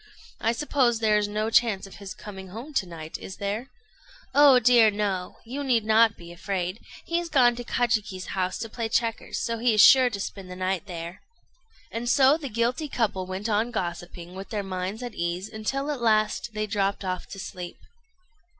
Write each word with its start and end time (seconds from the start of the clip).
I 0.39 0.51
suppose 0.51 0.97
there 0.97 1.19
is 1.19 1.27
no 1.27 1.51
chance 1.51 1.85
of 1.85 1.97
his 1.97 2.15
coming 2.15 2.47
home 2.47 2.73
to 2.73 2.87
night, 2.87 3.19
is 3.19 3.35
there?" 3.37 3.67
"Oh 4.33 4.57
dear, 4.57 4.89
no! 4.89 5.37
You 5.45 5.63
need 5.63 5.85
not 5.85 6.17
be 6.17 6.31
afraid. 6.31 6.79
He 7.05 7.19
is 7.19 7.29
gone 7.29 7.55
to 7.57 7.63
Kajiki's 7.63 8.29
house 8.33 8.57
to 8.57 8.67
play 8.69 8.89
checkers; 8.89 9.37
so 9.43 9.59
he 9.59 9.75
is 9.75 9.81
sure 9.85 10.09
to 10.09 10.19
spend 10.19 10.49
the 10.49 10.55
night 10.55 10.87
there." 10.87 11.21
And 11.91 12.09
so 12.09 12.35
the 12.35 12.49
guilty 12.49 12.89
couple 12.89 13.27
went 13.27 13.47
on 13.47 13.69
gossiping, 13.69 14.33
with 14.33 14.49
their 14.49 14.63
minds 14.63 15.03
at 15.03 15.13
ease, 15.13 15.47
until 15.47 15.91
at 15.91 16.01
last 16.01 16.53
they 16.55 16.65
dropped 16.65 17.05
off 17.05 17.27
asleep. 17.35 17.77